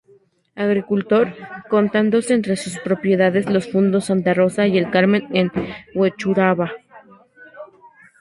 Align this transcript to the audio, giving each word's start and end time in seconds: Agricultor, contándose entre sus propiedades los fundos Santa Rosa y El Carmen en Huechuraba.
Agricultor, 0.65 1.25
contándose 1.69 2.33
entre 2.33 2.55
sus 2.55 2.79
propiedades 2.79 3.45
los 3.47 3.71
fundos 3.71 4.05
Santa 4.05 4.33
Rosa 4.33 4.65
y 4.65 4.79
El 4.79 4.89
Carmen 4.89 5.25
en 5.31 5.51
Huechuraba. 5.93 6.71